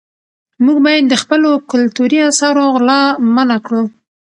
[0.63, 3.01] موږ باید د خپلو کلتوري اثارو غلا
[3.35, 3.83] منعه کړو.